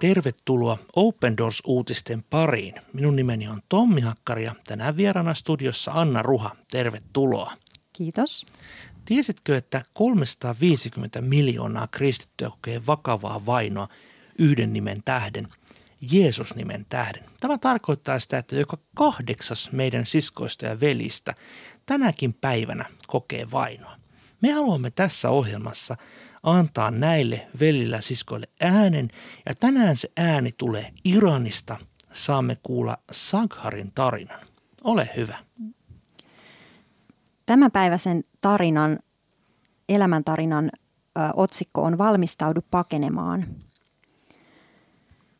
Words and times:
Tervetuloa 0.00 0.78
Open 0.96 1.36
Doors-uutisten 1.36 2.24
pariin. 2.30 2.74
Minun 2.92 3.16
nimeni 3.16 3.48
on 3.48 3.60
Tommi 3.68 4.00
Hakkari 4.00 4.44
ja 4.44 4.54
tänään 4.66 4.96
vieraana 4.96 5.34
studiossa 5.34 5.92
Anna 5.94 6.22
Ruha. 6.22 6.56
Tervetuloa. 6.70 7.52
Kiitos. 7.92 8.46
Tiesitkö, 9.04 9.56
että 9.56 9.82
350 9.92 11.20
miljoonaa 11.20 11.86
kristittyä 11.86 12.50
kokee 12.50 12.86
vakavaa 12.86 13.46
vainoa 13.46 13.88
yhden 14.38 14.72
nimen 14.72 15.02
tähden, 15.04 15.48
Jeesus-nimen 16.12 16.86
tähden? 16.88 17.24
Tämä 17.40 17.58
tarkoittaa 17.58 18.18
sitä, 18.18 18.38
että 18.38 18.56
joka 18.56 18.78
kahdeksas 18.94 19.72
meidän 19.72 20.06
siskoista 20.06 20.66
ja 20.66 20.80
velistä 20.80 21.34
tänäkin 21.86 22.34
päivänä 22.34 22.84
kokee 23.06 23.50
vainoa. 23.50 23.96
Me 24.40 24.52
haluamme 24.52 24.90
tässä 24.90 25.30
ohjelmassa 25.30 25.96
antaa 26.42 26.90
näille 26.90 27.46
velillä 27.60 28.00
siskoille 28.00 28.48
äänen 28.60 29.08
ja 29.46 29.54
tänään 29.54 29.96
se 29.96 30.10
ääni 30.16 30.52
tulee 30.52 30.92
Iranista. 31.04 31.76
Saamme 32.12 32.56
kuulla 32.62 32.98
Sagharin 33.10 33.92
tarinan. 33.94 34.40
Ole 34.84 35.10
hyvä. 35.16 35.36
Tämänpäiväisen 37.46 38.24
tarinan, 38.40 38.98
elämäntarinan 39.88 40.70
ö, 40.74 41.20
otsikko 41.36 41.82
on 41.82 41.98
Valmistaudu 41.98 42.60
pakenemaan. 42.70 43.46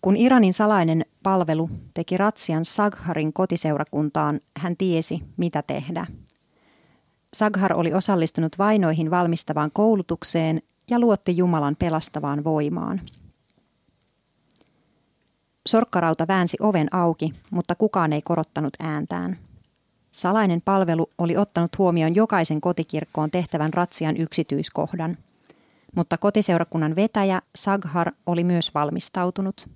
Kun 0.00 0.16
Iranin 0.16 0.52
salainen 0.52 1.04
palvelu 1.22 1.70
teki 1.94 2.16
ratsian 2.16 2.64
Sagharin 2.64 3.32
kotiseurakuntaan, 3.32 4.40
hän 4.56 4.76
tiesi, 4.76 5.22
mitä 5.36 5.62
tehdä. 5.62 6.06
Saghar 7.34 7.72
oli 7.72 7.94
osallistunut 7.94 8.58
vainoihin 8.58 9.10
valmistavaan 9.10 9.70
koulutukseen 9.72 10.62
ja 10.90 10.98
luotti 10.98 11.36
Jumalan 11.36 11.76
pelastavaan 11.76 12.44
voimaan. 12.44 13.00
Sorkkarauta 15.68 16.28
väänsi 16.28 16.56
oven 16.60 16.94
auki, 16.94 17.32
mutta 17.50 17.74
kukaan 17.74 18.12
ei 18.12 18.22
korottanut 18.22 18.74
ääntään. 18.80 19.38
Salainen 20.10 20.62
palvelu 20.64 21.10
oli 21.18 21.36
ottanut 21.36 21.78
huomioon 21.78 22.14
jokaisen 22.14 22.60
kotikirkkoon 22.60 23.30
tehtävän 23.30 23.72
ratsian 23.72 24.16
yksityiskohdan. 24.16 25.18
Mutta 25.96 26.18
kotiseurakunnan 26.18 26.96
vetäjä 26.96 27.42
Saghar 27.56 28.12
oli 28.26 28.44
myös 28.44 28.74
valmistautunut. 28.74 29.68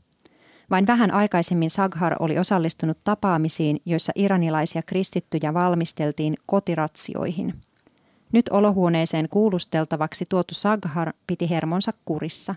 Vain 0.71 0.87
vähän 0.87 1.11
aikaisemmin 1.11 1.71
Saghar 1.71 2.17
oli 2.21 2.39
osallistunut 2.39 2.99
tapaamisiin, 3.05 3.81
joissa 3.85 4.13
iranilaisia 4.17 4.83
kristittyjä 4.83 5.55
valmisteltiin 5.55 6.37
kotiratsioihin. 6.47 7.55
Nyt 8.33 8.49
olohuoneeseen 8.49 9.29
kuulusteltavaksi 9.29 10.25
tuotu 10.29 10.55
Saghar 10.55 11.13
piti 11.27 11.51
hermonsa 11.51 11.93
kurissa. 12.05 12.55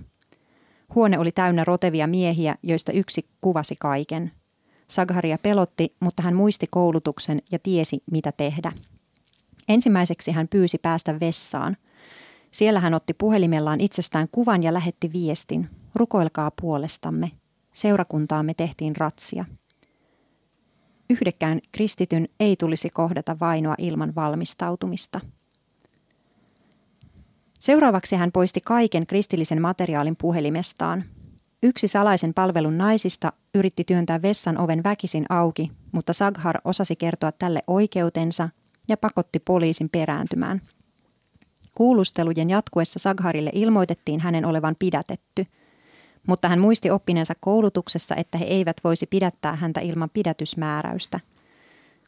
Huone 0.96 1.20
oli 1.20 1.32
täynnä 1.32 1.64
rotevia 1.64 2.08
miehiä, 2.08 2.56
joista 2.64 2.92
yksi 2.92 3.26
kuvasi 3.42 3.76
kaiken– 3.80 4.32
Sagharia 4.88 5.38
pelotti, 5.38 5.96
mutta 6.00 6.24
hän 6.24 6.36
muisti 6.36 6.68
koulutuksen 6.70 7.42
ja 7.52 7.60
tiesi, 7.60 8.04
mitä 8.12 8.32
tehdä. 8.32 8.72
Ensimmäiseksi 9.68 10.32
hän 10.32 10.48
pyysi 10.48 10.78
päästä 10.78 11.20
vessaan. 11.20 11.78
Siellä 12.52 12.80
hän 12.80 12.94
otti 12.94 13.14
puhelimellaan 13.14 13.82
itsestään 13.82 14.28
kuvan 14.32 14.64
ja 14.64 14.74
lähetti 14.74 15.14
viestin. 15.14 15.70
Rukoilkaa 15.96 16.52
puolestamme. 16.62 17.32
Seurakuntaamme 17.74 18.54
tehtiin 18.54 18.96
ratsia. 18.96 19.46
Yhdekään 21.10 21.62
kristityn 21.72 22.28
ei 22.40 22.56
tulisi 22.56 22.90
kohdata 22.90 23.40
vainoa 23.40 23.76
ilman 23.78 24.16
valmistautumista. 24.16 25.20
Seuraavaksi 27.66 28.16
hän 28.16 28.32
poisti 28.32 28.62
kaiken 28.62 29.08
kristillisen 29.08 29.62
materiaalin 29.62 30.16
puhelimestaan. 30.16 31.04
Yksi 31.64 31.88
salaisen 31.88 32.34
palvelun 32.34 32.78
naisista 32.78 33.34
yritti 33.56 33.84
työntää 33.84 34.22
vessan 34.22 34.58
oven 34.58 34.84
väkisin 34.84 35.26
auki, 35.30 35.72
mutta 35.92 36.14
Saghar 36.14 36.62
osasi 36.66 36.96
kertoa 36.96 37.32
tälle 37.32 37.64
oikeutensa 37.68 38.50
ja 38.90 38.98
pakotti 38.98 39.40
poliisin 39.40 39.90
perääntymään. 39.90 40.62
Kuulustelujen 41.76 42.50
jatkuessa 42.50 43.00
Sagharille 43.00 43.52
ilmoitettiin 43.54 44.20
hänen 44.20 44.46
olevan 44.46 44.76
pidätetty, 44.80 45.46
mutta 46.28 46.48
hän 46.48 46.60
muisti 46.60 46.90
oppineensa 46.92 47.34
koulutuksessa, 47.40 48.16
että 48.16 48.38
he 48.38 48.46
eivät 48.46 48.78
voisi 48.84 49.06
pidättää 49.06 49.56
häntä 49.56 49.82
ilman 49.82 50.10
pidätysmääräystä. 50.10 51.20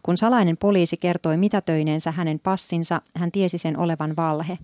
Kun 0.03 0.17
salainen 0.17 0.57
poliisi 0.57 0.97
kertoi 0.97 1.37
mitätöineensä 1.37 2.11
hänen 2.11 2.39
passinsa, 2.39 3.01
hän 3.15 3.31
tiesi 3.31 3.57
sen 3.57 3.77
olevan 3.77 4.15
valhe. 4.17 4.57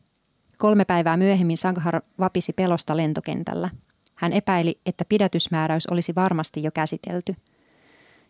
Kolme 0.63 0.85
päivää 0.85 1.17
myöhemmin 1.17 1.57
Saghar 1.57 2.01
vapisi 2.19 2.53
pelosta 2.53 2.97
lentokentällä– 2.97 3.69
hän 4.15 4.33
epäili, 4.33 4.79
että 4.85 5.05
pidätysmääräys 5.09 5.87
olisi 5.87 6.15
varmasti 6.15 6.63
jo 6.63 6.71
käsitelty. 6.71 7.35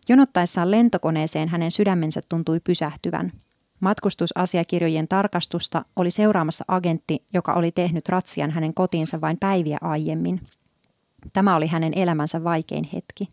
Jonottaessaan 0.08 0.70
lentokoneeseen 0.70 1.48
hänen 1.48 1.70
sydämensä 1.70 2.20
tuntui 2.28 2.60
pysähtyvän. 2.60 3.32
Matkustusasiakirjojen 3.80 5.08
tarkastusta 5.08 5.84
oli 5.96 6.10
seuraamassa 6.10 6.64
agentti, 6.68 7.24
joka 7.34 7.52
oli 7.52 7.72
tehnyt 7.72 8.08
ratsian 8.08 8.50
hänen 8.50 8.74
kotiinsa 8.74 9.20
vain 9.20 9.36
päiviä 9.40 9.78
aiemmin. 9.80 10.40
Tämä 11.32 11.56
oli 11.56 11.66
hänen 11.66 11.92
elämänsä 11.98 12.44
vaikein 12.44 12.88
hetki. 12.92 13.28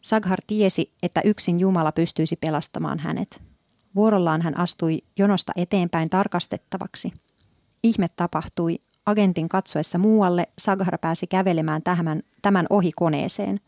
Saghar 0.00 0.38
tiesi, 0.46 0.92
että 1.02 1.20
yksin 1.24 1.60
Jumala 1.60 1.92
pystyisi 1.92 2.36
pelastamaan 2.36 2.98
hänet. 2.98 3.53
Vuorollaan 3.94 4.42
hän 4.42 4.58
astui 4.58 5.02
jonosta 5.18 5.52
eteenpäin 5.56 6.10
tarkastettavaksi. 6.10 7.12
Ihme 7.82 8.08
tapahtui, 8.16 8.78
agentin 9.06 9.48
katsoessa 9.48 9.98
muualle 9.98 10.48
Saghar 10.58 10.98
pääsi 10.98 11.26
kävelemään 11.26 11.82
tämän, 11.82 12.22
tämän 12.42 12.66
ohi 12.70 12.92
koneeseen. 12.96 13.60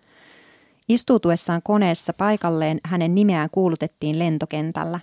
Istuutuessaan 0.89 1.63
koneessa 1.63 2.13
paikalleen 2.13 2.81
hänen 2.85 3.15
nimeään 3.15 3.51
kuulutettiin 3.53 4.19
lentokentällä. 4.19 5.01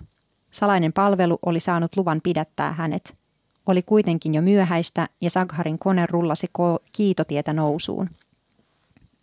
Salainen 0.50 0.92
palvelu 0.92 1.38
oli 1.46 1.60
saanut 1.60 1.96
luvan 1.96 2.20
pidättää 2.22 2.72
hänet. 2.72 3.16
Oli 3.66 3.82
kuitenkin 3.82 4.34
jo 4.34 4.42
myöhäistä 4.42 5.08
ja 5.20 5.30
Sagharin 5.30 5.78
kone 5.78 6.06
rullasi 6.06 6.46
ko- 6.46 6.84
kiitotietä 6.92 7.52
nousuun. 7.52 8.10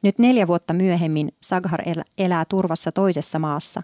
Nyt 0.01 0.19
neljä 0.19 0.47
vuotta 0.47 0.73
myöhemmin 0.73 1.33
Saghar 1.41 1.81
elää 2.17 2.45
turvassa 2.45 2.91
toisessa 2.91 3.39
maassa. 3.39 3.83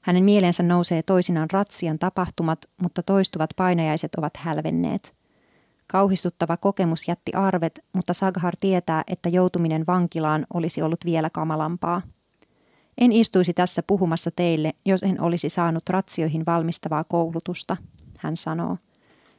Hänen 0.00 0.24
mielensä 0.24 0.62
nousee 0.62 1.02
toisinaan 1.02 1.50
ratsian 1.52 1.98
tapahtumat, 1.98 2.58
mutta 2.82 3.02
toistuvat 3.02 3.50
painajaiset 3.56 4.14
ovat 4.14 4.36
hälvenneet– 4.36 5.14
Kauhistuttava 5.90 6.56
kokemus 6.56 7.08
jätti 7.08 7.32
arvet, 7.32 7.84
mutta 7.92 8.14
Saghar 8.14 8.54
tietää, 8.60 9.04
että 9.06 9.28
joutuminen 9.28 9.84
vankilaan 9.86 10.46
olisi 10.54 10.82
ollut 10.82 11.04
vielä 11.04 11.30
kamalampaa. 11.30 12.02
En 12.98 13.12
istuisi 13.12 13.54
tässä 13.54 13.82
puhumassa 13.82 14.30
teille, 14.36 14.74
jos 14.84 15.02
en 15.02 15.20
olisi 15.20 15.48
saanut 15.48 15.88
ratsioihin 15.88 16.46
valmistavaa 16.46 17.04
koulutusta, 17.04 17.76
hän 18.18 18.36
sanoo. 18.36 18.76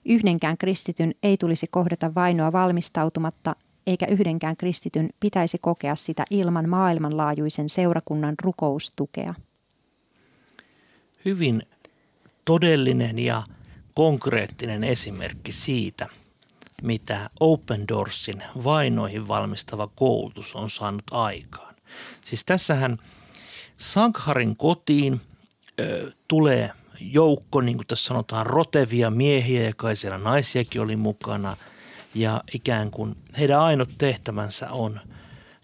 Yhdenkään 0.06 0.58
kristityn 0.58 1.14
ei 1.24 1.38
tulisi 1.38 1.68
kohdata 1.68 2.16
vainoa 2.16 2.52
valmistautumatta, 2.52 3.56
eikä 3.88 4.06
yhdenkään 4.06 4.58
kristityn 4.58 5.10
pitäisi 5.20 5.58
kokea 5.58 5.96
sitä 5.96 6.26
ilman 6.30 6.70
maailmanlaajuisen 6.70 7.70
seurakunnan 7.70 8.36
rukoustukea. 8.42 9.34
Hyvin 11.26 11.64
todellinen 12.46 13.20
ja 13.20 13.44
konkreettinen 13.94 14.84
esimerkki 14.84 15.52
siitä– 15.52 16.08
mitä 16.82 17.30
Open 17.40 17.88
Doorsin 17.88 18.44
vainoihin 18.64 19.28
valmistava 19.28 19.88
koulutus 19.96 20.56
on 20.56 20.70
saanut 20.70 21.04
aikaan. 21.12 21.76
Siis 22.26 22.46
tässähän 22.46 22.98
Sankharin 23.78 24.58
kotiin 24.58 25.22
ö, 25.80 26.12
tulee 26.28 26.72
joukko, 27.00 27.62
niin 27.62 27.78
kuin 27.78 27.88
tässä 27.88 28.06
sanotaan, 28.06 28.46
rotevia 28.46 29.10
miehiä 29.10 29.64
ja 29.64 29.74
kai 29.74 29.96
siellä 29.96 30.18
naisiakin 30.18 30.82
oli 30.82 30.96
mukana. 30.96 31.58
Ja 32.16 32.44
ikään 32.54 32.92
kuin 32.92 33.16
heidän 33.38 33.60
ainut 33.60 33.90
tehtävänsä 33.98 34.72
on, 34.72 35.00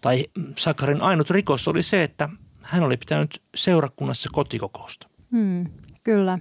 tai 0.00 0.24
Sakharin 0.56 1.00
ainut 1.00 1.30
rikos 1.30 1.68
oli 1.68 1.82
se, 1.82 2.02
että 2.02 2.28
hän 2.62 2.82
oli 2.82 2.96
pitänyt 2.96 3.42
seurakunnassa 3.54 4.28
kotikokousta. 4.32 5.08
Hmm, 5.32 5.66
kyllä. 6.04 6.38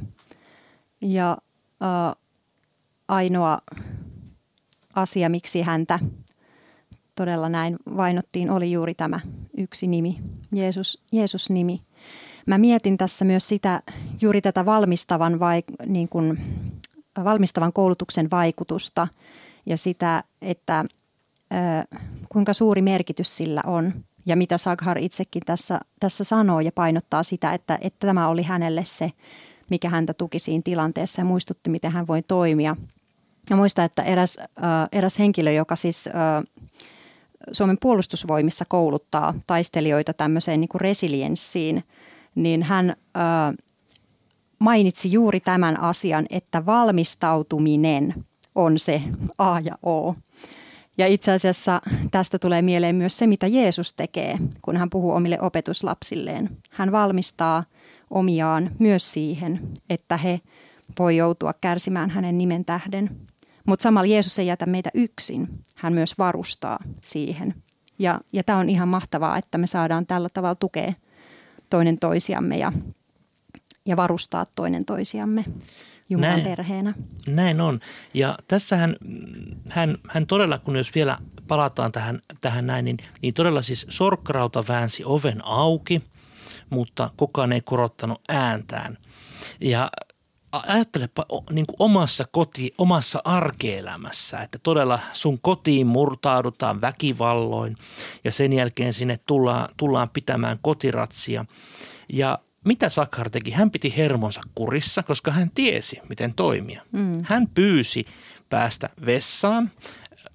Ja 1.02 1.38
äh, 1.84 2.16
ainoa 3.08 3.62
asia, 4.96 5.30
miksi 5.30 5.62
häntä 5.62 6.00
todella 7.16 7.50
näin 7.50 7.76
vainottiin, 7.98 8.52
oli 8.52 8.72
juuri 8.72 8.94
tämä 8.94 9.20
yksi 9.58 9.88
nimi, 9.88 10.20
Jeesus, 10.52 11.04
Jeesus-nimi. 11.12 11.82
Mä 12.48 12.58
mietin 12.58 12.98
tässä 12.98 13.26
myös 13.26 13.48
sitä, 13.48 13.82
juuri 14.22 14.42
tätä 14.42 14.66
valmistavan, 14.66 15.40
vai, 15.40 15.64
niin 15.86 16.10
kuin, 16.10 16.40
valmistavan 17.24 17.74
koulutuksen 17.74 18.32
vaikutusta 18.32 19.08
ja 19.66 19.78
sitä, 19.78 20.24
että 20.42 20.80
äh, 20.80 22.00
kuinka 22.30 22.54
suuri 22.54 22.82
merkitys 22.82 23.38
sillä 23.38 23.62
on. 23.66 23.94
Ja 24.28 24.38
mitä 24.38 24.58
Saghar 24.58 24.98
itsekin 24.98 25.42
tässä, 25.46 25.80
tässä 26.00 26.24
sanoo 26.24 26.60
ja 26.60 26.72
painottaa 26.72 27.24
sitä, 27.24 27.54
että, 27.54 27.78
että 27.82 28.08
tämä 28.08 28.28
oli 28.28 28.44
hänelle 28.44 28.86
se, 28.86 29.12
mikä 29.70 29.90
häntä 29.90 30.14
tuki 30.14 30.40
siinä 30.40 30.62
tilanteessa 30.64 31.22
ja 31.22 31.26
muistutti, 31.26 31.70
miten 31.70 31.92
hän 31.92 32.08
voi 32.08 32.24
toimia– 32.24 32.76
Mä 33.50 33.58
muistan, 33.58 33.86
että 33.86 34.04
eräs, 34.04 34.38
äh, 34.40 34.46
eräs 34.92 35.20
henkilö, 35.20 35.52
joka 35.52 35.76
siis 35.76 36.08
äh, 36.08 36.14
Suomen 37.52 37.78
puolustusvoimissa 37.82 38.66
kouluttaa 38.68 39.34
taistelijoita 39.48 40.14
tämmöiseen 40.14 40.62
niin 40.62 40.70
kuin 40.70 40.82
resilienssiin, 40.82 41.84
niin 42.36 42.64
hän 42.64 42.90
ö, 42.90 43.64
mainitsi 44.60 45.12
juuri 45.12 45.40
tämän 45.40 45.80
asian, 45.80 46.26
että 46.30 46.66
valmistautuminen 46.66 48.26
on 48.56 48.80
se 48.80 49.02
A 49.38 49.60
ja 49.60 49.78
O. 49.86 50.16
Ja 50.98 51.08
itse 51.08 51.32
asiassa 51.32 51.82
tästä 52.12 52.40
tulee 52.40 52.62
mieleen 52.62 52.96
myös 52.96 53.18
se, 53.18 53.28
mitä 53.28 53.48
Jeesus 53.48 53.94
tekee, 53.94 54.38
kun 54.62 54.78
hän 54.78 54.90
puhuu 54.90 55.12
omille 55.12 55.38
opetuslapsilleen. 55.42 56.50
Hän 56.70 56.92
valmistaa 56.92 57.64
omiaan 58.10 58.72
myös 58.80 59.12
siihen, 59.12 59.60
että 59.90 60.18
he 60.18 60.42
voi 61.00 61.18
joutua 61.18 61.54
kärsimään 61.62 62.10
hänen 62.10 62.38
nimen 62.38 62.66
tähden. 62.66 63.18
Mutta 63.66 63.84
samalla 63.84 64.06
Jeesus 64.06 64.40
ei 64.40 64.48
jätä 64.48 64.66
meitä 64.66 64.90
yksin. 64.94 65.48
Hän 65.76 65.94
myös 65.94 66.18
varustaa 66.18 66.80
siihen. 67.02 67.56
Ja, 68.00 68.22
ja 68.34 68.44
tämä 68.44 68.60
on 68.60 68.70
ihan 68.70 68.88
mahtavaa, 68.88 69.38
että 69.38 69.58
me 69.58 69.68
saadaan 69.68 70.06
tällä 70.06 70.30
tavalla 70.30 70.56
tukea 70.56 70.94
toinen 71.70 72.00
toisiamme 72.00 72.58
ja, 72.58 72.74
ja 73.86 73.98
varustaa 73.98 74.46
toinen 74.56 74.86
toisiamme. 74.86 75.46
Jumalan 76.10 76.32
näin, 76.32 76.44
perheenä. 76.44 76.94
Näin 77.28 77.62
on. 77.62 77.80
Ja 78.14 78.36
tässähän 78.48 78.96
hän, 79.70 79.98
hän 80.10 80.28
todella, 80.28 80.58
kun 80.58 80.76
jos 80.76 80.96
vielä 80.96 81.18
palataan 81.48 81.92
tähän, 81.92 82.20
tähän 82.42 82.68
näin, 82.68 82.86
niin, 82.86 82.98
niin 83.22 83.34
todella 83.34 83.62
siis 83.62 83.86
sorkkarauta 83.90 84.64
väänsi 84.68 85.04
oven 85.06 85.46
auki, 85.46 86.02
mutta 86.70 87.10
kukaan 87.18 87.52
ei 87.52 87.62
korottanut 87.62 88.22
ääntään. 88.30 88.98
Ja 89.62 89.90
ajattelepa 90.52 91.26
niin 91.52 91.66
kuin 91.66 91.76
omassa 91.80 92.26
koti, 92.32 92.74
omassa 92.78 93.22
arkeelämässä, 93.24 94.40
että 94.42 94.60
todella 94.64 95.00
sun 95.14 95.40
kotiin 95.42 95.88
murtaudutaan 95.88 96.82
väkivalloin 96.82 97.76
ja 98.24 98.32
sen 98.32 98.54
jälkeen 98.54 98.94
sinne 98.94 99.20
tullaan, 99.26 99.70
tullaan 99.78 100.10
pitämään 100.10 100.60
kotiratsia. 100.62 101.46
Ja 102.14 102.40
mitä 102.68 102.90
Sakhar 102.90 103.30
teki? 103.30 103.52
Hän 103.52 103.72
piti 103.72 103.98
hermonsa 103.98 104.42
kurissa, 104.56 105.04
koska 105.04 105.32
hän 105.32 105.52
tiesi, 105.56 106.00
miten 106.10 106.34
toimia. 106.34 106.82
Mm. 106.92 107.14
Hän 107.24 107.48
pyysi 107.54 108.06
päästä 108.50 108.90
vessaan, 109.06 109.72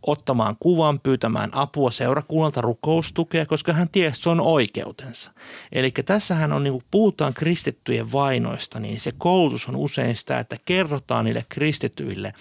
ottamaan 0.06 0.56
kuvan, 0.60 1.00
pyytämään 1.00 1.50
apua 1.52 1.90
seurakunnalta, 1.90 2.60
rukoustukea, 2.60 3.46
koska 3.46 3.72
hän 3.72 3.88
tiesi, 3.88 4.08
että 4.08 4.22
se 4.22 4.30
on 4.30 4.40
oikeutensa. 4.40 5.32
Eli 5.72 5.90
tässähän 5.90 6.52
on, 6.52 6.64
niin 6.64 6.72
kuin 6.72 6.84
puhutaan 6.90 7.34
kristittyjen 7.34 8.12
vainoista, 8.12 8.80
niin 8.80 9.00
se 9.00 9.12
koulutus 9.18 9.68
on 9.68 9.76
usein 9.76 10.16
sitä, 10.16 10.38
että 10.38 10.56
kerrotaan 10.64 11.24
niille 11.24 11.44
kristityille, 11.48 12.34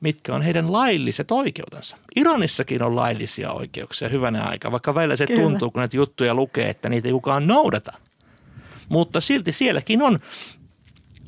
mitkä 0.00 0.34
on 0.34 0.42
heidän 0.42 0.72
lailliset 0.72 1.30
oikeutensa. 1.30 1.96
Iranissakin 2.16 2.82
on 2.82 2.96
laillisia 2.96 3.52
oikeuksia 3.52 4.08
hyvänä 4.08 4.42
aika, 4.42 4.72
vaikka 4.72 4.94
välillä 4.94 5.16
se 5.16 5.26
Kyllä. 5.26 5.42
tuntuu, 5.42 5.70
kun 5.70 5.80
näitä 5.80 5.96
juttuja 5.96 6.34
lukee, 6.34 6.68
että 6.68 6.88
niitä 6.88 7.08
ei 7.08 7.12
kukaan 7.12 7.46
noudata– 7.46 7.92
mutta 8.90 9.20
silti 9.20 9.52
sielläkin 9.52 10.02
on 10.02 10.18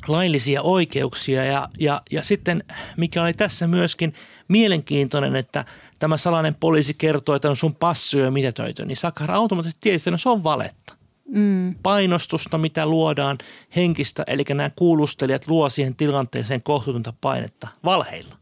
laillisia 0.07 0.61
oikeuksia 0.61 1.43
ja, 1.43 1.69
ja, 1.79 2.01
ja 2.11 2.23
sitten 2.23 2.63
mikä 2.97 3.23
oli 3.23 3.33
tässä 3.33 3.67
myöskin 3.67 4.13
mielenkiintoinen, 4.47 5.35
että 5.35 5.65
tämä 5.99 6.17
salainen 6.17 6.55
poliisi 6.55 6.93
kertoo, 6.93 7.35
että 7.35 7.49
on 7.49 7.55
sun 7.55 7.75
passi 7.75 8.19
ja 8.19 8.31
mitätöity, 8.31 8.85
niin 8.85 8.97
Sakar 8.97 9.31
automaattisesti 9.31 9.81
tiesi, 9.81 9.95
että 9.95 10.11
no 10.11 10.17
se 10.17 10.29
on 10.29 10.43
valetta. 10.43 10.93
Mm. 11.25 11.75
Painostusta, 11.83 12.57
mitä 12.57 12.85
luodaan 12.85 13.37
henkistä, 13.75 14.23
eli 14.27 14.43
nämä 14.49 14.69
kuulustelijat 14.75 15.47
luo 15.47 15.69
siihen 15.69 15.95
tilanteeseen 15.95 16.63
kohtuutonta 16.63 17.13
painetta 17.21 17.67
valheilla. 17.83 18.35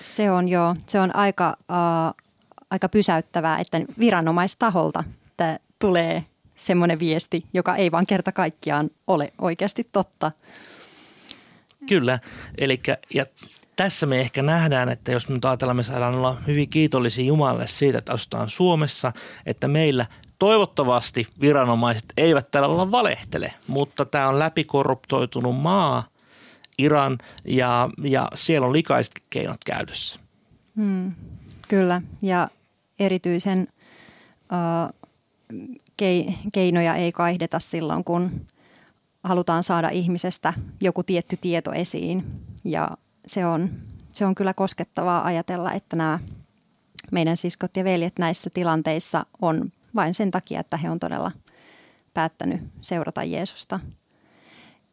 Se 0.00 0.30
on 0.30 0.48
joo, 0.48 0.76
se 0.86 1.00
on 1.00 1.16
aika, 1.16 1.56
uh, 1.60 2.24
aika 2.70 2.88
pysäyttävää, 2.88 3.58
että 3.58 3.80
viranomaistaholta 3.98 5.04
tulee 5.78 6.24
semmoinen 6.58 6.98
viesti, 6.98 7.44
joka 7.54 7.76
ei 7.76 7.92
vaan 7.92 8.06
kerta 8.06 8.32
kaikkiaan 8.32 8.90
ole 9.06 9.32
oikeasti 9.38 9.88
totta. 9.92 10.32
Kyllä, 11.88 12.18
eli 12.58 12.80
ja 13.14 13.26
tässä 13.76 14.06
me 14.06 14.20
ehkä 14.20 14.42
nähdään, 14.42 14.88
että 14.88 15.12
jos 15.12 15.28
me 15.28 15.34
nyt 15.34 15.44
ajatellaan, 15.44 15.76
me 15.76 15.82
saadaan 15.82 16.14
olla 16.14 16.36
hyvin 16.46 16.68
kiitollisia 16.68 17.24
Jumalalle 17.24 17.66
siitä, 17.66 17.98
että 17.98 18.12
asutaan 18.12 18.50
Suomessa, 18.50 19.12
että 19.46 19.68
meillä 19.68 20.06
toivottavasti 20.38 21.26
viranomaiset 21.40 22.04
eivät 22.16 22.50
tällä 22.50 22.68
olla 22.68 22.90
valehtele, 22.90 23.54
mutta 23.66 24.04
tämä 24.04 24.28
on 24.28 24.38
läpikorruptoitunut 24.38 25.60
maa, 25.60 26.08
Iran, 26.78 27.18
ja, 27.44 27.90
ja 28.02 28.28
siellä 28.34 28.66
on 28.66 28.72
likaiset 28.72 29.14
keinot 29.30 29.64
käytössä. 29.64 30.20
Hmm, 30.76 31.12
kyllä, 31.68 32.02
ja 32.22 32.48
erityisen 32.98 33.68
uh, 34.32 35.08
keinoja 36.52 36.94
ei 36.94 37.12
kaihdeta 37.12 37.58
silloin, 37.58 38.04
kun 38.04 38.46
halutaan 39.24 39.62
saada 39.62 39.88
ihmisestä 39.88 40.54
joku 40.82 41.02
tietty 41.02 41.36
tieto 41.40 41.72
esiin. 41.72 42.24
Ja 42.64 42.90
se 43.26 43.46
on, 43.46 43.70
se 44.08 44.26
on 44.26 44.34
kyllä 44.34 44.54
koskettavaa 44.54 45.24
ajatella, 45.24 45.72
että 45.72 45.96
nämä 45.96 46.18
meidän 47.12 47.36
siskot 47.36 47.76
ja 47.76 47.84
veljet 47.84 48.18
näissä 48.18 48.50
tilanteissa 48.54 49.26
on 49.40 49.72
vain 49.94 50.14
sen 50.14 50.30
takia, 50.30 50.60
että 50.60 50.76
he 50.76 50.90
on 50.90 51.00
todella 51.00 51.32
päättänyt 52.14 52.60
seurata 52.80 53.24
Jeesusta. 53.24 53.80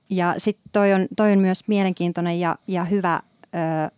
Ja 0.10 0.34
sitten 0.38 0.70
toi 0.72 0.94
on, 0.94 1.08
toi 1.18 1.32
on 1.32 1.40
myös 1.40 1.68
mielenkiintoinen 1.68 2.40
ja, 2.40 2.58
ja 2.68 2.84
hyvä 2.84 3.22
ö, 3.46 3.92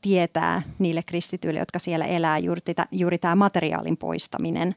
tietää 0.00 0.62
niille 0.78 1.02
kristityille, 1.02 1.60
jotka 1.60 1.78
siellä 1.78 2.06
elää, 2.06 2.38
juuri, 2.38 2.60
juuri 2.92 3.18
tämä 3.18 3.34
materiaalin 3.36 3.96
poistaminen. 3.96 4.74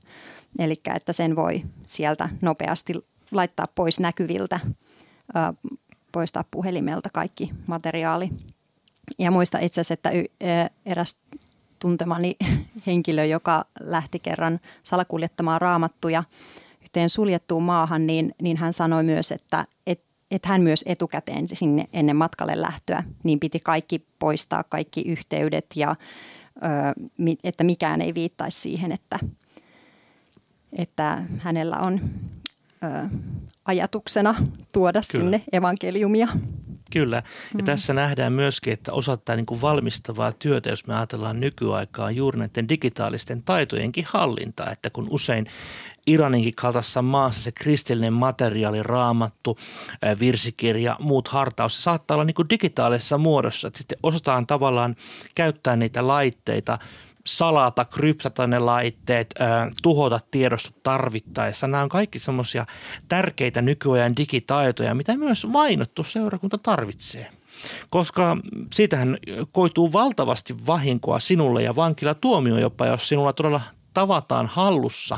Eli 0.60 0.82
että 0.96 1.14
sen 1.14 1.36
voi 1.36 1.64
sieltä 1.86 2.30
nopeasti 2.42 2.94
laittaa 3.32 3.68
pois 3.76 4.00
näkyviltä, 4.00 4.60
poistaa 6.12 6.44
puhelimelta 6.52 7.10
kaikki 7.14 7.52
materiaali. 7.68 8.30
Ja 9.20 9.32
muista 9.32 9.60
itse 9.60 9.82
asiassa, 9.82 9.94
että 9.94 10.12
eräs 10.86 11.18
tuntemani 11.80 12.36
henkilö, 12.88 13.26
joka 13.26 13.66
lähti 13.80 14.20
kerran 14.20 14.60
salakuljettamaan 14.84 15.62
raamattuja 15.62 16.24
yhteen 16.82 17.10
suljettuun 17.10 17.64
maahan, 17.64 18.08
niin, 18.08 18.36
niin 18.42 18.58
hän 18.58 18.74
sanoi 18.74 19.04
myös, 19.04 19.32
että 19.32 19.66
et, 19.88 20.04
et 20.32 20.46
hän 20.46 20.62
myös 20.62 20.84
etukäteen 20.88 21.48
sinne 21.48 21.88
ennen 21.94 22.16
matkalle 22.16 22.62
lähtöä, 22.62 23.04
niin 23.24 23.40
piti 23.40 23.60
kaikki 23.60 24.06
poistaa, 24.20 24.64
kaikki 24.64 25.02
yhteydet 25.02 25.66
ja 25.76 25.96
että 27.44 27.64
mikään 27.64 28.02
ei 28.02 28.14
viittaisi 28.14 28.62
siihen, 28.62 28.92
että, 28.92 29.20
että 30.78 31.24
hänellä 31.38 31.78
on 31.78 32.02
ö, 32.84 33.10
ajatuksena 33.66 34.36
tuoda 34.74 35.02
Kyllä. 35.12 35.24
sinne 35.24 35.44
evankeliumia. 35.52 36.28
Kyllä. 36.92 37.16
Ja 37.16 37.24
mm. 37.58 37.66
tässä 37.66 37.94
nähdään 37.94 38.34
myöskin, 38.34 38.74
että 38.74 38.94
osa 38.94 39.18
tätä 39.18 39.36
niin 39.36 39.46
kuin 39.46 39.62
valmistavaa 39.62 40.32
työtä, 40.32 40.70
jos 40.70 40.88
me 40.88 40.96
ajatellaan 40.96 41.40
nykyaikaa, 41.40 42.12
juuri 42.12 42.40
näiden 42.40 42.70
digitaalisten 42.70 43.44
taitojenkin 43.44 44.06
hallinta. 44.08 44.72
Että 44.72 44.90
kun 44.90 45.08
usein 45.10 45.48
Iraninkin 46.08 46.56
kaltaisessa 46.56 47.02
maassa 47.02 47.42
se 47.42 47.52
kristillinen 47.52 48.14
materiaali, 48.14 48.84
raamattu, 48.84 49.58
virsikirja, 50.20 50.98
muut 51.00 51.28
hartaus, 51.28 51.76
se 51.76 51.82
saattaa 51.82 52.16
olla 52.16 52.26
niin 52.26 52.36
kuin 52.36 52.50
digitaalisessa 52.50 53.18
muodossa. 53.18 53.68
Että 53.68 53.78
sitten 53.78 53.98
osataan 54.04 54.48
tavallaan 54.48 54.96
käyttää 55.36 55.76
niitä 55.76 56.08
laitteita– 56.08 56.80
salata, 57.28 57.86
kryptata 57.86 58.48
ne 58.48 58.60
laitteet, 58.60 59.34
tuhota 59.82 60.20
tiedostot 60.32 60.84
tarvittaessa. 60.84 61.68
Nämä 61.68 61.84
on 61.84 61.90
kaikki 61.90 62.20
semmoisia 62.20 62.66
tärkeitä 63.08 63.62
nykyajan 63.62 64.16
digitaitoja, 64.18 64.96
mitä 64.96 65.18
myös 65.18 65.46
mainottu 65.46 66.04
seurakunta 66.04 66.58
tarvitsee. 66.58 67.30
Koska 67.90 68.38
siitähän 68.74 69.18
koituu 69.52 69.94
valtavasti 69.94 70.56
vahinkoa 70.68 71.20
sinulle 71.20 71.64
ja 71.64 71.76
vankila 71.76 72.14
tuomio 72.14 72.58
jopa, 72.58 72.86
jos 72.86 73.10
sinulla 73.10 73.34
todella 73.34 73.62
tavataan 73.94 74.48
hallussa 74.48 75.18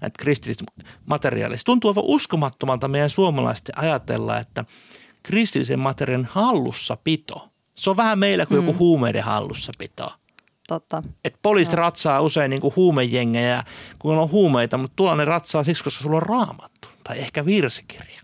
näitä 0.00 0.18
kristillistä 0.18 0.64
materiaalia. 1.06 1.58
Se 1.58 1.64
tuntuu 1.64 1.90
aivan 1.90 2.04
uskomattomalta 2.04 2.88
meidän 2.88 3.10
suomalaisten 3.10 3.78
ajatella, 3.78 4.38
että 4.38 4.64
kristillisen 5.22 5.80
materiaalin 5.80 6.28
hallussapito, 6.30 7.48
se 7.76 7.90
on 7.90 7.96
vähän 7.96 8.18
meillä 8.18 8.46
kuin 8.46 8.60
mm. 8.60 8.66
joku 8.66 8.78
huumeiden 8.78 9.24
hallussapito– 9.24 10.10
Totta. 10.68 11.02
Et 11.24 11.34
poliisit 11.42 11.74
no. 11.74 11.76
ratsaa 11.76 12.20
usein 12.20 12.50
niin 12.50 12.60
kuin 12.60 12.76
huumejengejä, 12.76 13.62
kun 13.98 14.18
on 14.18 14.30
huumeita, 14.30 14.78
mutta 14.78 14.96
tuolla 14.96 15.16
ne 15.16 15.24
ratsaa 15.24 15.64
siksi, 15.64 15.84
koska 15.84 16.02
sulla 16.02 16.16
on 16.16 16.22
raamattu 16.22 16.88
tai 17.04 17.18
ehkä 17.18 17.46
virsikirja. 17.46 18.20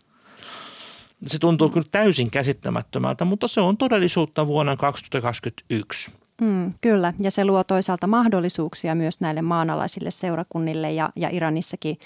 Se 1.26 1.38
tuntuu 1.38 1.68
kyllä 1.68 1.86
täysin 1.90 2.30
käsittämättömältä, 2.30 3.24
mutta 3.24 3.48
se 3.48 3.60
on 3.60 3.76
todellisuutta 3.76 4.46
vuonna 4.46 4.76
2021. 4.76 6.10
Mm, 6.40 6.72
kyllä, 6.80 7.12
ja 7.18 7.30
se 7.30 7.44
luo 7.44 7.64
toisaalta 7.64 8.06
mahdollisuuksia 8.06 8.94
myös 8.94 9.20
näille 9.20 9.42
maanalaisille 9.42 10.10
seurakunnille 10.10 10.92
ja, 10.92 11.10
ja 11.16 11.28
Iranissakin 11.32 11.98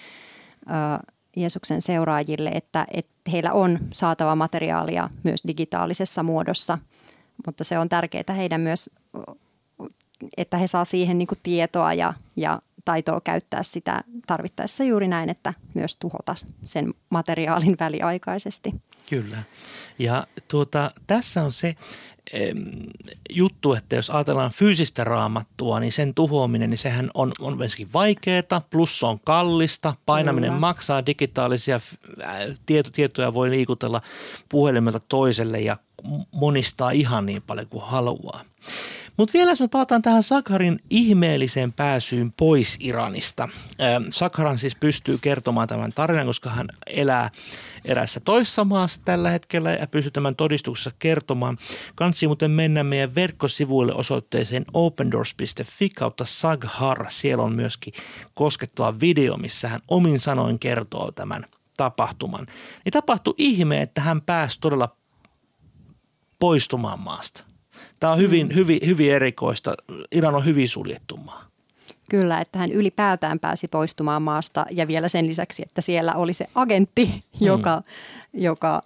ö, 0.62 1.12
Jeesuksen 1.36 1.82
seuraajille, 1.82 2.50
että, 2.54 2.86
että 2.90 3.30
heillä 3.32 3.52
on 3.52 3.78
saatava 3.92 4.36
materiaalia 4.36 5.10
myös 5.22 5.40
digitaalisessa 5.46 6.22
muodossa, 6.22 6.78
mutta 7.46 7.64
se 7.64 7.78
on 7.78 7.88
tärkeää 7.88 8.34
heidän 8.36 8.60
myös 8.60 8.90
että 10.36 10.58
he 10.58 10.66
saa 10.66 10.84
siihen 10.84 11.18
niin 11.18 11.28
kuin 11.28 11.38
tietoa 11.42 11.94
ja, 11.94 12.14
ja 12.36 12.62
taitoa 12.84 13.20
käyttää 13.20 13.62
sitä 13.62 14.04
tarvittaessa 14.26 14.84
juuri 14.84 15.08
näin, 15.08 15.30
että 15.30 15.54
myös 15.74 15.96
tuhota 15.96 16.34
sen 16.64 16.94
materiaalin 17.10 17.76
väliaikaisesti. 17.80 18.74
Kyllä. 19.10 19.42
Ja 19.98 20.26
tuota, 20.48 20.90
tässä 21.06 21.42
on 21.42 21.52
se 21.52 21.76
juttu, 23.30 23.74
että 23.74 23.96
jos 23.96 24.10
ajatellaan 24.10 24.50
fyysistä 24.50 25.04
raamattua, 25.04 25.80
niin 25.80 25.92
sen 25.92 26.14
tuhoaminen, 26.14 26.70
niin 26.70 26.78
sehän 26.78 27.10
on, 27.14 27.32
on 27.40 27.58
myöskin 27.58 27.92
vaikeaa, 27.92 28.60
plus 28.70 29.02
on 29.02 29.20
kallista, 29.24 29.94
painaminen 30.06 30.50
Kyllä. 30.50 30.60
maksaa, 30.60 31.06
digitaalisia 31.06 31.80
tieto, 32.66 32.90
tietoja 32.90 33.34
voi 33.34 33.50
liikutella 33.50 34.00
puhelimelta 34.48 35.00
toiselle 35.08 35.60
ja 35.60 35.76
monistaa 36.32 36.90
ihan 36.90 37.26
niin 37.26 37.42
paljon 37.42 37.66
kuin 37.68 37.84
haluaa. 37.84 38.40
Mutta 39.16 39.32
vielä 39.32 39.50
jos 39.50 39.60
me 39.60 39.68
palataan 39.68 40.02
tähän 40.02 40.22
Sakharin 40.22 40.78
ihmeelliseen 40.90 41.72
pääsyyn 41.72 42.32
pois 42.32 42.76
Iranista. 42.80 43.48
Sakharan 44.10 44.58
siis 44.58 44.76
pystyy 44.76 45.18
kertomaan 45.20 45.68
tämän 45.68 45.92
tarinan, 45.92 46.26
koska 46.26 46.50
hän 46.50 46.66
elää 46.86 47.30
erässä 47.84 48.20
toisessa 48.20 48.64
maassa 48.64 49.00
tällä 49.04 49.30
hetkellä 49.30 49.72
ja 49.72 49.86
pystyy 49.86 50.10
tämän 50.10 50.36
todistuksessa 50.36 50.90
kertomaan. 50.98 51.58
Kansi 51.94 52.26
muuten 52.26 52.50
mennä 52.50 52.84
meidän 52.84 53.14
verkkosivuille 53.14 53.94
osoitteeseen 53.94 54.64
opendoors.fi 54.72 55.88
kautta 55.88 56.24
Saghar. 56.24 57.06
Siellä 57.08 57.44
on 57.44 57.56
myöskin 57.56 57.94
koskettava 58.34 59.00
video, 59.00 59.36
missä 59.36 59.68
hän 59.68 59.80
omin 59.88 60.20
sanoin 60.20 60.58
kertoo 60.58 61.12
tämän 61.12 61.44
tapahtuman. 61.76 62.46
Niin 62.84 62.92
tapahtui 62.92 63.34
ihme, 63.38 63.82
että 63.82 64.00
hän 64.00 64.20
pääsi 64.20 64.60
todella 64.60 64.96
poistumaan 66.38 67.00
maasta. 67.00 67.53
Tämä 68.00 68.12
on 68.12 68.18
hyvin, 68.18 68.48
mm. 68.48 68.54
hyvin, 68.54 68.78
hyvin 68.86 69.12
erikoista. 69.12 69.74
Iran 70.12 70.34
on 70.34 70.44
hyvin 70.44 70.68
suljettu 70.68 71.16
maa. 71.16 71.44
Kyllä, 72.10 72.40
että 72.40 72.58
hän 72.58 72.72
ylipäätään 72.72 73.40
pääsi 73.40 73.68
poistumaan 73.68 74.22
maasta 74.22 74.66
ja 74.70 74.88
vielä 74.88 75.08
sen 75.08 75.26
lisäksi, 75.26 75.62
että 75.62 75.80
siellä 75.80 76.12
oli 76.14 76.32
se 76.32 76.46
agentti, 76.54 77.06
mm. 77.06 77.46
joka, 77.46 77.82
joka, 78.32 78.82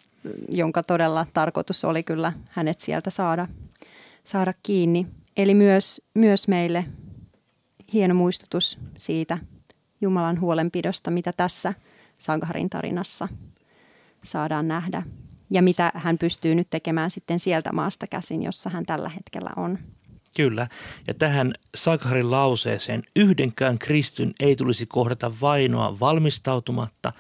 jonka 0.49 0.83
todella 0.83 1.27
tarkoitus 1.33 1.85
oli 1.85 2.03
kyllä 2.03 2.33
hänet 2.49 2.81
sieltä 2.81 3.11
saada, 3.11 3.49
saada 4.25 4.53
kiinni. 4.63 5.07
Eli 5.37 5.55
myös, 5.55 6.01
myös 6.15 6.49
meille 6.49 6.85
hieno 7.93 8.15
muistutus 8.15 8.79
siitä 8.99 9.39
Jumalan 10.01 10.41
huolenpidosta, 10.41 11.11
mitä 11.11 11.33
tässä 11.33 11.75
Sankarin 12.19 12.71
tarinassa 12.71 13.29
saadaan 14.25 14.69
nähdä 14.69 15.03
ja 15.51 15.63
mitä 15.63 15.93
hän 15.95 16.19
pystyy 16.19 16.55
nyt 16.55 16.71
tekemään 16.71 17.11
sitten 17.11 17.41
sieltä 17.41 17.73
maasta 17.73 18.07
käsin, 18.07 18.43
jossa 18.43 18.71
hän 18.71 18.87
tällä 18.87 19.09
hetkellä 19.09 19.51
on. 19.57 19.79
Kyllä, 20.37 20.69
ja 21.07 21.15
tähän 21.15 21.55
Sakharin 21.75 22.31
lauseeseen 22.31 23.03
yhdenkään 23.17 23.79
kristyn 23.79 24.33
ei 24.41 24.57
tulisi 24.57 24.87
kohdata 24.87 25.33
vainoa 25.41 26.01
valmistautumatta, 26.01 27.13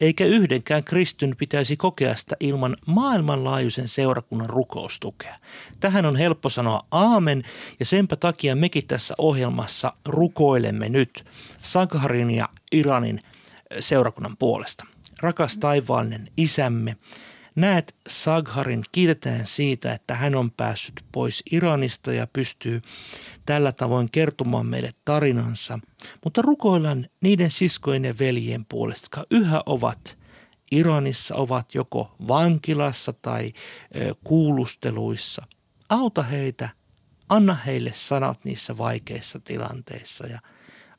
eikä 0.00 0.24
yhdenkään 0.24 0.84
kristyn 0.84 1.34
pitäisi 1.36 1.76
kokea 1.76 2.16
sitä 2.16 2.36
ilman 2.40 2.76
maailmanlaajuisen 2.86 3.88
seurakunnan 3.88 4.50
rukoustukea. 4.50 5.38
Tähän 5.80 6.06
on 6.06 6.16
helppo 6.16 6.48
sanoa 6.48 6.86
aamen, 6.90 7.42
ja 7.80 7.86
senpä 7.86 8.16
takia 8.16 8.56
mekin 8.56 8.86
tässä 8.86 9.14
ohjelmassa 9.18 9.92
rukoilemme 10.04 10.88
nyt 10.88 11.24
Sakharin 11.62 12.30
ja 12.30 12.48
Iranin 12.72 13.20
seurakunnan 13.80 14.36
puolesta. 14.36 14.86
Rakas 15.22 15.56
taivaallinen 15.56 16.28
isämme, 16.36 16.96
Näet 17.56 17.94
Sagharin, 18.08 18.84
kiitetään 18.92 19.46
siitä, 19.46 19.92
että 19.92 20.14
hän 20.14 20.34
on 20.34 20.50
päässyt 20.50 21.04
pois 21.12 21.42
Iranista 21.52 22.12
ja 22.12 22.26
pystyy 22.26 22.82
tällä 23.46 23.72
tavoin 23.72 24.10
kertomaan 24.10 24.66
meille 24.66 24.94
tarinansa. 25.04 25.78
Mutta 26.24 26.42
rukoillaan 26.42 27.06
niiden 27.20 27.50
siskojen 27.50 28.04
ja 28.04 28.14
veljien 28.18 28.64
puolesta, 28.64 29.04
jotka 29.04 29.26
yhä 29.30 29.62
ovat 29.66 30.18
Iranissa, 30.72 31.34
ovat 31.34 31.74
joko 31.74 32.14
vankilassa 32.28 33.12
tai 33.12 33.52
kuulusteluissa. 34.24 35.46
Auta 35.88 36.22
heitä, 36.22 36.68
anna 37.28 37.54
heille 37.54 37.92
sanat 37.94 38.44
niissä 38.44 38.78
vaikeissa 38.78 39.40
tilanteissa 39.40 40.26
ja 40.26 40.40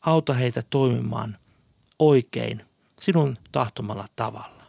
auta 0.01 0.34
heitä 0.34 0.62
toimimaan 0.70 1.38
oikein 2.00 2.65
sinun 3.00 3.38
tahtomalla 3.51 4.08
tavalla. 4.15 4.61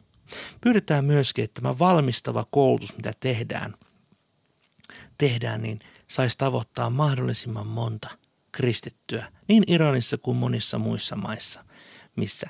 Pyydetään 0.61 1.05
myöskin, 1.05 1.45
että 1.45 1.61
tämä 1.61 1.79
valmistava 1.79 2.47
koulutus, 2.51 2.97
mitä 2.97 3.13
tehdään, 3.21 3.75
tehdään 5.19 5.63
niin 5.63 5.81
saisi 6.09 6.39
tavoittaa 6.39 6.91
mahdollisimman 6.91 7.67
monta 7.67 8.09
kristittyä 8.53 9.33
niin 9.49 9.65
Iranissa 9.67 10.19
kuin 10.19 10.37
monissa 10.37 10.79
muissa 10.79 11.17
maissa, 11.17 11.65
missä 12.17 12.47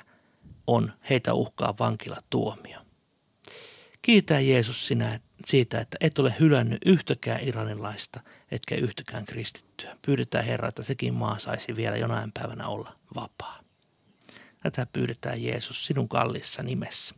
on 0.67 0.93
heitä 1.09 1.33
uhkaa 1.33 1.75
vankilatuomio. 1.79 2.79
Kiitä 4.01 4.39
Jeesus 4.39 4.87
sinä 4.87 5.19
siitä, 5.45 5.79
että 5.79 5.97
et 6.01 6.19
ole 6.19 6.35
hylännyt 6.39 6.81
yhtäkään 6.85 7.39
iranilaista, 7.41 8.19
etkä 8.51 8.75
yhtäkään 8.75 9.25
kristittyä. 9.25 9.97
Pyydetään 10.05 10.45
Herra, 10.45 10.67
että 10.67 10.83
sekin 10.83 11.13
maa 11.13 11.39
saisi 11.39 11.75
vielä 11.75 11.97
jonain 11.97 12.31
päivänä 12.31 12.67
olla 12.67 12.95
vapaa. 13.15 13.63
Tätä 14.59 14.87
pyydetään 14.93 15.43
Jeesus 15.43 15.85
sinun 15.85 16.09
kallissa 16.09 16.63
nimessä. 16.63 17.15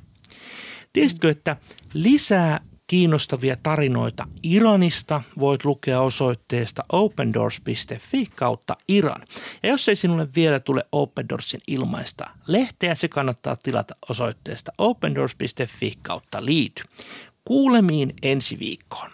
Tiesitkö, 0.93 1.29
että 1.29 1.57
lisää 1.93 2.59
kiinnostavia 2.87 3.57
tarinoita 3.63 4.27
Iranista 4.43 5.21
voit 5.39 5.65
lukea 5.65 6.01
osoitteesta 6.01 6.83
opendoors.fi 6.91 8.25
kautta 8.35 8.77
Iran. 8.87 9.21
Ja 9.63 9.69
jos 9.69 9.89
ei 9.89 9.95
sinulle 9.95 10.27
vielä 10.35 10.59
tule 10.59 10.85
Open 10.91 11.29
Doorsin 11.29 11.61
ilmaista 11.67 12.29
lehteä, 12.47 12.95
se 12.95 13.07
kannattaa 13.07 13.55
tilata 13.55 13.95
osoitteesta 14.09 14.71
opendoors.fi 14.77 15.93
kautta 16.01 16.45
liity. 16.45 16.83
Kuulemiin 17.45 18.13
ensi 18.21 18.59
viikkoon. 18.59 19.11